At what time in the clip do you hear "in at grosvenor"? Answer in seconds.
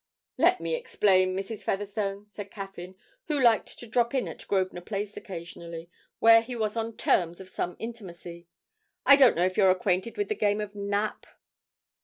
4.15-4.81